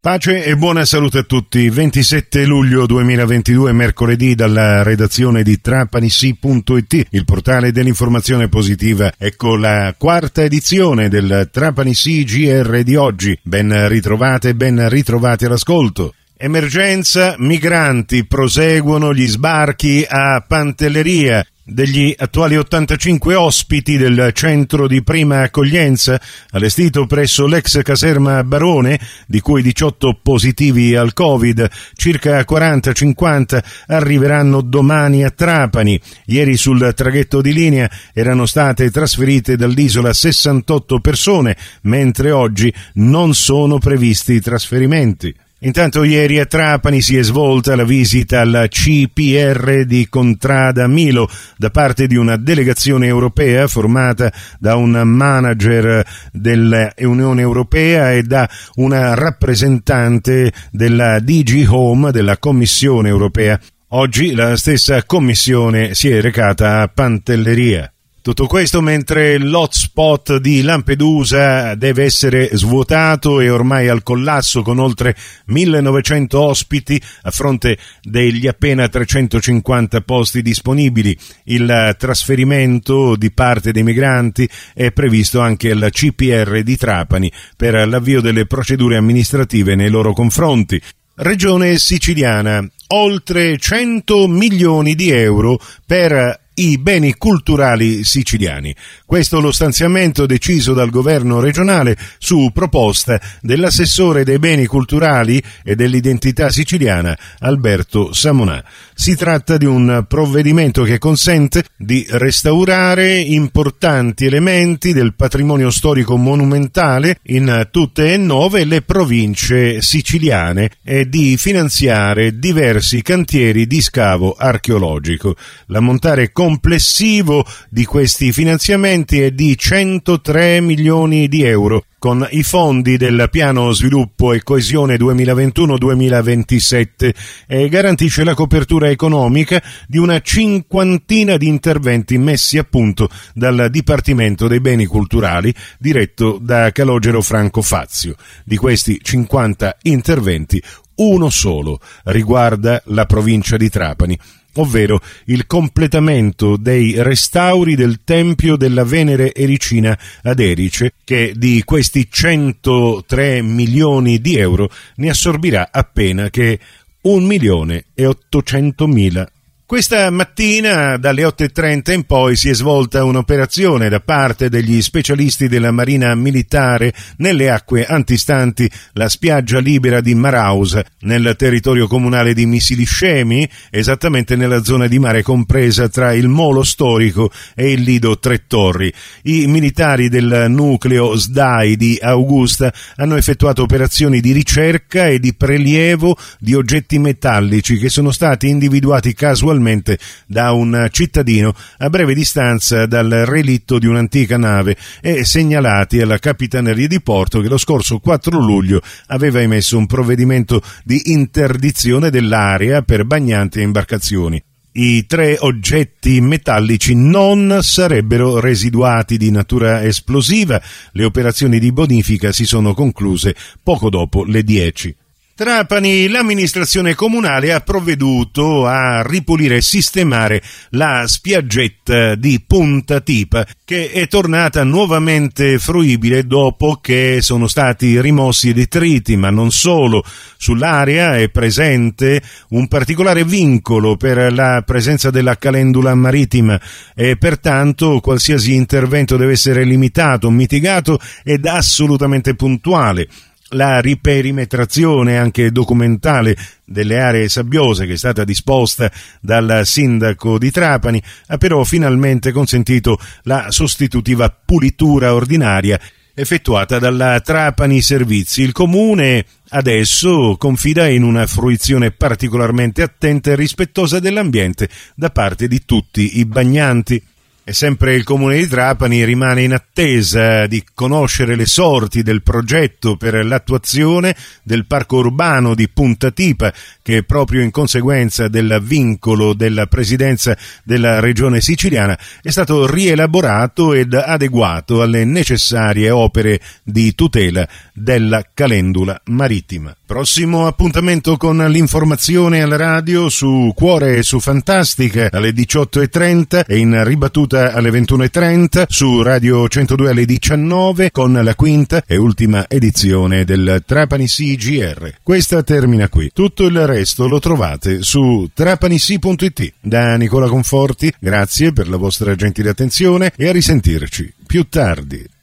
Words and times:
Pace 0.00 0.44
e 0.44 0.56
buona 0.56 0.84
salute 0.84 1.18
a 1.18 1.22
tutti. 1.24 1.68
27 1.68 2.44
luglio 2.44 2.86
2022, 2.86 3.72
mercoledì, 3.72 4.36
dalla 4.36 4.84
redazione 4.84 5.42
di 5.42 5.60
trapanisi.it, 5.60 7.06
il 7.10 7.24
portale 7.24 7.72
dell'informazione 7.72 8.48
positiva. 8.48 9.12
Ecco 9.18 9.56
la 9.56 9.92
quarta 9.98 10.44
edizione 10.44 11.08
del 11.08 11.48
Trapanisi 11.50 12.22
GR 12.22 12.82
di 12.84 12.94
oggi. 12.94 13.36
Ben 13.42 13.88
ritrovate 13.88 14.50
e 14.50 14.54
ben 14.54 14.88
ritrovati 14.88 15.46
all'ascolto. 15.46 16.14
Emergenza, 16.40 17.34
migranti, 17.36 18.24
proseguono 18.24 19.12
gli 19.12 19.26
sbarchi 19.26 20.06
a 20.08 20.40
Pantelleria 20.46 21.44
degli 21.64 22.14
attuali 22.16 22.56
85 22.56 23.34
ospiti 23.34 23.96
del 23.96 24.30
centro 24.34 24.86
di 24.86 25.02
prima 25.02 25.42
accoglienza 25.42 26.20
allestito 26.52 27.06
presso 27.06 27.44
l'ex 27.46 27.82
caserma 27.82 28.44
Barone, 28.44 29.00
di 29.26 29.40
cui 29.40 29.62
18 29.62 30.20
positivi 30.22 30.94
al 30.94 31.12
Covid, 31.12 31.68
circa 31.94 32.44
40-50 32.48 33.58
arriveranno 33.88 34.60
domani 34.60 35.24
a 35.24 35.30
Trapani. 35.30 36.00
Ieri 36.26 36.56
sul 36.56 36.92
traghetto 36.94 37.40
di 37.40 37.52
linea 37.52 37.90
erano 38.14 38.46
state 38.46 38.92
trasferite 38.92 39.56
dall'isola 39.56 40.12
68 40.12 41.00
persone, 41.00 41.56
mentre 41.82 42.30
oggi 42.30 42.72
non 42.94 43.34
sono 43.34 43.78
previsti 43.78 44.40
trasferimenti. 44.40 45.34
Intanto 45.60 46.04
ieri 46.04 46.38
a 46.38 46.46
Trapani 46.46 47.02
si 47.02 47.16
è 47.16 47.22
svolta 47.22 47.74
la 47.74 47.82
visita 47.82 48.40
alla 48.40 48.68
CPR 48.68 49.84
di 49.86 50.06
Contrada 50.08 50.86
Milo 50.86 51.28
da 51.56 51.70
parte 51.70 52.06
di 52.06 52.14
una 52.14 52.36
delegazione 52.36 53.08
europea 53.08 53.66
formata 53.66 54.32
da 54.60 54.76
un 54.76 54.92
manager 55.04 56.06
dell'Unione 56.30 57.40
Europea 57.40 58.12
e 58.12 58.22
da 58.22 58.48
una 58.76 59.14
rappresentante 59.14 60.52
della 60.70 61.18
DG 61.18 61.66
Home 61.68 62.12
della 62.12 62.38
Commissione 62.38 63.08
Europea. 63.08 63.58
Oggi 63.88 64.34
la 64.34 64.56
stessa 64.56 65.02
Commissione 65.04 65.94
si 65.94 66.08
è 66.08 66.20
recata 66.20 66.82
a 66.82 66.88
Pantelleria. 66.88 67.92
Tutto 68.28 68.46
questo 68.46 68.82
mentre 68.82 69.38
l'hotspot 69.38 70.36
di 70.36 70.60
Lampedusa 70.60 71.74
deve 71.76 72.04
essere 72.04 72.50
svuotato 72.52 73.40
e 73.40 73.48
ormai 73.48 73.88
al 73.88 74.02
collasso 74.02 74.60
con 74.60 74.78
oltre 74.78 75.16
1900 75.46 76.38
ospiti 76.38 77.00
a 77.22 77.30
fronte 77.30 77.78
degli 78.02 78.46
appena 78.46 78.86
350 78.86 80.02
posti 80.02 80.42
disponibili. 80.42 81.16
Il 81.44 81.96
trasferimento 81.98 83.16
di 83.16 83.30
parte 83.30 83.72
dei 83.72 83.82
migranti 83.82 84.46
è 84.74 84.92
previsto 84.92 85.40
anche 85.40 85.70
al 85.70 85.88
CPR 85.90 86.60
di 86.62 86.76
Trapani 86.76 87.32
per 87.56 87.88
l'avvio 87.88 88.20
delle 88.20 88.44
procedure 88.44 88.98
amministrative 88.98 89.74
nei 89.74 89.88
loro 89.88 90.12
confronti. 90.12 90.78
Regione 91.14 91.78
siciliana, 91.78 92.62
oltre 92.88 93.56
100 93.56 94.28
milioni 94.28 94.94
di 94.94 95.10
euro 95.12 95.58
per 95.86 96.46
i 96.58 96.78
beni 96.78 97.14
culturali 97.14 98.04
siciliani. 98.04 98.74
Questo 99.04 99.40
lo 99.40 99.52
stanziamento 99.52 100.26
deciso 100.26 100.72
dal 100.72 100.90
governo 100.90 101.40
regionale 101.40 101.96
su 102.18 102.50
proposta 102.52 103.20
dell'assessore 103.40 104.24
dei 104.24 104.38
beni 104.38 104.66
culturali 104.66 105.42
e 105.62 105.74
dell'identità 105.74 106.50
siciliana 106.50 107.16
Alberto 107.38 108.12
Samonà. 108.12 108.64
Si 108.94 109.14
tratta 109.14 109.56
di 109.56 109.66
un 109.66 110.04
provvedimento 110.08 110.82
che 110.82 110.98
consente 110.98 111.64
di 111.76 112.04
restaurare 112.10 113.18
importanti 113.18 114.26
elementi 114.26 114.92
del 114.92 115.14
patrimonio 115.14 115.70
storico 115.70 116.16
monumentale 116.16 117.20
in 117.26 117.68
tutte 117.70 118.12
e 118.12 118.16
nove 118.16 118.64
le 118.64 118.82
province 118.82 119.80
siciliane 119.80 120.70
e 120.82 121.08
di 121.08 121.36
finanziare 121.36 122.38
diversi 122.38 123.02
cantieri 123.02 123.66
di 123.66 123.80
scavo 123.80 124.34
archeologico. 124.36 125.36
L'ammontare 125.66 126.32
complessivo 126.48 127.44
di 127.68 127.84
questi 127.84 128.32
finanziamenti 128.32 129.20
è 129.20 129.32
di 129.32 129.54
103 129.54 130.62
milioni 130.62 131.28
di 131.28 131.42
euro 131.42 131.84
con 131.98 132.26
i 132.30 132.42
fondi 132.42 132.96
del 132.96 133.28
piano 133.30 133.70
sviluppo 133.72 134.32
e 134.32 134.42
coesione 134.42 134.96
2021-2027 134.96 137.14
e 137.46 137.68
garantisce 137.68 138.24
la 138.24 138.32
copertura 138.32 138.88
economica 138.88 139.62
di 139.86 139.98
una 139.98 140.22
cinquantina 140.22 141.36
di 141.36 141.48
interventi 141.48 142.16
messi 142.16 142.56
a 142.56 142.64
punto 142.64 143.10
dal 143.34 143.68
Dipartimento 143.70 144.48
dei 144.48 144.60
Beni 144.60 144.86
Culturali 144.86 145.54
diretto 145.78 146.38
da 146.40 146.72
Calogero 146.72 147.20
Franco 147.20 147.60
Fazio. 147.60 148.14
Di 148.42 148.56
questi 148.56 148.98
50 149.02 149.76
interventi, 149.82 150.62
uno 150.94 151.28
solo 151.28 151.78
riguarda 152.04 152.80
la 152.86 153.04
provincia 153.04 153.58
di 153.58 153.68
Trapani 153.68 154.18
ovvero 154.60 155.00
il 155.26 155.46
completamento 155.46 156.56
dei 156.56 156.94
restauri 157.02 157.74
del 157.74 158.00
Tempio 158.04 158.56
della 158.56 158.84
Venere 158.84 159.34
Ericina 159.34 159.98
ad 160.22 160.40
Erice, 160.40 160.94
che 161.04 161.32
di 161.36 161.62
questi 161.64 162.08
103 162.10 163.42
milioni 163.42 164.20
di 164.20 164.36
euro 164.36 164.70
ne 164.96 165.10
assorbirà 165.10 165.68
appena 165.70 166.30
che 166.30 166.58
1 167.00 167.26
milione 167.26 167.86
e 167.94 168.06
800 168.06 168.86
mila 168.86 169.28
questa 169.68 170.08
mattina 170.08 170.96
dalle 170.96 171.24
8.30 171.24 171.92
in 171.92 172.04
poi 172.04 172.36
si 172.36 172.48
è 172.48 172.54
svolta 172.54 173.04
un'operazione 173.04 173.90
da 173.90 174.00
parte 174.00 174.48
degli 174.48 174.80
specialisti 174.80 175.46
della 175.46 175.72
Marina 175.72 176.14
Militare 176.14 176.94
nelle 177.18 177.50
acque 177.50 177.84
antistanti 177.84 178.66
la 178.94 179.10
spiaggia 179.10 179.58
libera 179.58 180.00
di 180.00 180.14
Marausa, 180.14 180.82
nel 181.00 181.34
territorio 181.36 181.86
comunale 181.86 182.32
di 182.32 182.46
Misiliscemi, 182.46 183.46
esattamente 183.68 184.36
nella 184.36 184.64
zona 184.64 184.86
di 184.86 184.98
mare 184.98 185.20
compresa 185.20 185.86
tra 185.90 186.14
il 186.14 186.28
Molo 186.28 186.62
Storico 186.62 187.30
e 187.54 187.70
il 187.72 187.82
Lido 187.82 188.18
Tre 188.18 188.46
Torri. 188.46 188.90
I 189.24 189.48
militari 189.48 190.08
del 190.08 190.46
nucleo 190.48 191.14
SDAI 191.14 191.76
di 191.76 191.98
Augusta 192.00 192.72
hanno 192.96 193.16
effettuato 193.16 193.64
operazioni 193.64 194.20
di 194.20 194.32
ricerca 194.32 195.08
e 195.08 195.18
di 195.18 195.34
prelievo 195.34 196.16
di 196.38 196.54
oggetti 196.54 196.98
metallici 196.98 197.76
che 197.76 197.90
sono 197.90 198.12
stati 198.12 198.48
individuati 198.48 199.12
casualmente 199.12 199.56
casualmente 199.58 199.98
da 200.26 200.52
un 200.52 200.88
cittadino 200.90 201.54
a 201.78 201.90
breve 201.90 202.14
distanza 202.14 202.86
dal 202.86 203.08
relitto 203.10 203.78
di 203.78 203.86
un'antica 203.86 204.36
nave 204.36 204.76
e 205.00 205.24
segnalati 205.24 206.00
alla 206.00 206.18
Capitaneria 206.18 206.86
di 206.86 207.00
Porto 207.00 207.40
che 207.40 207.48
lo 207.48 207.58
scorso 207.58 207.98
4 207.98 208.38
luglio 208.38 208.80
aveva 209.08 209.40
emesso 209.40 209.76
un 209.76 209.86
provvedimento 209.86 210.62
di 210.84 211.12
interdizione 211.12 212.10
dell'area 212.10 212.82
per 212.82 213.04
bagnanti 213.04 213.58
e 213.58 213.62
imbarcazioni. 213.62 214.42
I 214.70 215.06
tre 215.06 215.36
oggetti 215.40 216.20
metallici 216.20 216.94
non 216.94 217.58
sarebbero 217.62 218.38
residuati 218.38 219.16
di 219.16 219.30
natura 219.30 219.82
esplosiva. 219.82 220.62
Le 220.92 221.04
operazioni 221.04 221.58
di 221.58 221.72
bonifica 221.72 222.30
si 222.30 222.44
sono 222.44 222.74
concluse 222.74 223.34
poco 223.60 223.90
dopo 223.90 224.22
le 224.24 224.44
10. 224.44 224.94
Trapani, 225.38 226.08
l'amministrazione 226.08 226.96
comunale 226.96 227.52
ha 227.52 227.60
provveduto 227.60 228.66
a 228.66 229.04
ripulire 229.06 229.58
e 229.58 229.62
sistemare 229.62 230.42
la 230.70 231.04
spiaggetta 231.06 232.16
di 232.16 232.42
Punta 232.44 232.98
Tipa, 232.98 233.46
che 233.64 233.92
è 233.92 234.08
tornata 234.08 234.64
nuovamente 234.64 235.60
fruibile 235.60 236.26
dopo 236.26 236.80
che 236.82 237.18
sono 237.20 237.46
stati 237.46 238.00
rimossi 238.00 238.48
i 238.48 238.52
detriti, 238.52 239.14
ma 239.14 239.30
non 239.30 239.52
solo. 239.52 240.02
Sull'area 240.36 241.16
è 241.16 241.28
presente 241.28 242.20
un 242.48 242.66
particolare 242.66 243.22
vincolo 243.22 243.96
per 243.96 244.32
la 244.32 244.64
presenza 244.66 245.10
della 245.10 245.36
calendula 245.36 245.94
marittima 245.94 246.60
e 246.96 247.16
pertanto 247.16 248.00
qualsiasi 248.00 248.54
intervento 248.54 249.16
deve 249.16 249.34
essere 249.34 249.62
limitato, 249.62 250.30
mitigato 250.30 250.98
ed 251.22 251.46
assolutamente 251.46 252.34
puntuale 252.34 253.06
la 253.50 253.80
riperimetrazione 253.80 255.16
anche 255.16 255.50
documentale 255.50 256.36
delle 256.64 257.00
aree 257.00 257.28
sabbiose 257.28 257.86
che 257.86 257.94
è 257.94 257.96
stata 257.96 258.24
disposta 258.24 258.90
dal 259.20 259.62
sindaco 259.64 260.38
di 260.38 260.50
Trapani 260.50 261.02
ha 261.28 261.38
però 261.38 261.64
finalmente 261.64 262.30
consentito 262.32 262.98
la 263.22 263.50
sostitutiva 263.50 264.28
pulitura 264.30 265.14
ordinaria 265.14 265.80
effettuata 266.18 266.80
dalla 266.80 267.20
Trapani 267.20 267.80
Servizi. 267.80 268.42
Il 268.42 268.52
comune 268.52 269.24
adesso 269.50 270.34
confida 270.36 270.88
in 270.88 271.04
una 271.04 271.26
fruizione 271.26 271.92
particolarmente 271.92 272.82
attenta 272.82 273.30
e 273.30 273.36
rispettosa 273.36 274.00
dell'ambiente 274.00 274.68
da 274.96 275.10
parte 275.10 275.46
di 275.46 275.64
tutti 275.64 276.18
i 276.18 276.24
bagnanti. 276.24 277.00
E 277.48 277.54
sempre 277.54 277.94
il 277.94 278.04
comune 278.04 278.36
di 278.36 278.46
Trapani 278.46 279.06
rimane 279.06 279.42
in 279.42 279.54
attesa 279.54 280.46
di 280.46 280.62
conoscere 280.74 281.34
le 281.34 281.46
sorti 281.46 282.02
del 282.02 282.22
progetto 282.22 282.98
per 282.98 283.24
l'attuazione 283.24 284.14
del 284.42 284.66
parco 284.66 284.98
urbano 284.98 285.54
di 285.54 285.66
Punta 285.70 286.10
Tipa, 286.10 286.52
che 286.82 287.04
proprio 287.04 287.40
in 287.40 287.50
conseguenza 287.50 288.28
del 288.28 288.60
vincolo 288.62 289.32
della 289.32 289.64
presidenza 289.64 290.36
della 290.62 291.00
regione 291.00 291.40
siciliana 291.40 291.98
è 292.20 292.28
stato 292.28 292.70
rielaborato 292.70 293.72
ed 293.72 293.94
adeguato 293.94 294.82
alle 294.82 295.06
necessarie 295.06 295.88
opere 295.88 296.42
di 296.62 296.94
tutela 296.94 297.48
della 297.72 298.26
calendula 298.34 299.00
marittima. 299.06 299.74
Prossimo 299.88 300.46
appuntamento 300.46 301.16
con 301.16 301.38
l'informazione 301.38 302.42
alla 302.42 302.56
radio 302.56 303.08
su 303.08 303.52
Cuore 303.54 303.96
e 303.96 304.02
su 304.02 304.20
Fantastica 304.20 305.08
alle 305.10 305.30
18.30 305.30 306.44
e 306.46 306.58
in 306.58 306.84
ribattuta 306.84 307.54
alle 307.54 307.70
21.30 307.70 308.66
su 308.68 309.00
Radio 309.00 309.48
102 309.48 309.88
alle 309.88 310.04
19 310.04 310.90
con 310.90 311.14
la 311.14 311.34
quinta 311.34 311.82
e 311.86 311.96
ultima 311.96 312.44
edizione 312.48 313.24
del 313.24 313.62
Trapani 313.64 314.06
CGR. 314.06 314.96
Questa 315.02 315.42
termina 315.42 315.88
qui. 315.88 316.10
Tutto 316.12 316.44
il 316.44 316.66
resto 316.66 317.08
lo 317.08 317.18
trovate 317.18 317.82
su 317.82 318.28
trapanisi.it. 318.34 319.54
Da 319.58 319.96
Nicola 319.96 320.28
Conforti, 320.28 320.92
grazie 320.98 321.54
per 321.54 321.66
la 321.66 321.78
vostra 321.78 322.14
gentile 322.14 322.50
attenzione 322.50 323.10
e 323.16 323.26
a 323.26 323.32
risentirci 323.32 324.12
più 324.26 324.46
tardi. 324.50 325.16